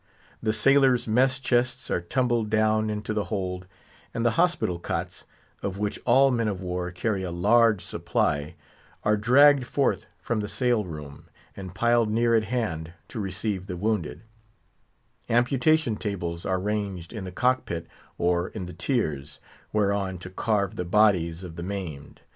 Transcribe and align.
The 0.41 0.51
sailors' 0.51 1.07
mess 1.07 1.39
chests 1.39 1.91
are 1.91 2.01
tumbled 2.01 2.49
down 2.49 2.89
into 2.89 3.13
the 3.13 3.25
hold; 3.25 3.67
and 4.15 4.25
the 4.25 4.31
hospital 4.31 4.79
cots—of 4.79 5.77
which 5.77 5.99
all 6.05 6.31
men 6.31 6.47
of 6.47 6.59
war 6.63 6.89
carry 6.89 7.21
a 7.21 7.29
large 7.29 7.83
supply—are 7.83 9.15
dragged 9.15 9.67
forth 9.67 10.07
from 10.17 10.39
the 10.39 10.47
sail 10.47 10.85
room, 10.85 11.25
and 11.55 11.75
piled 11.75 12.09
near 12.09 12.33
at 12.33 12.45
hand 12.45 12.93
to 13.09 13.19
receive 13.19 13.67
the 13.67 13.77
wounded; 13.77 14.23
amputation 15.29 15.95
tables 15.95 16.47
are 16.47 16.59
ranged 16.59 17.13
in 17.13 17.23
the 17.23 17.31
cock 17.31 17.65
pit 17.65 17.85
or 18.17 18.47
in 18.47 18.65
the 18.65 18.73
tiers, 18.73 19.39
whereon 19.71 20.17
to 20.17 20.31
carve 20.31 20.77
the 20.77 20.83
bodies 20.83 21.43
of 21.43 21.57
the 21.57 21.61
maimed. 21.63 22.21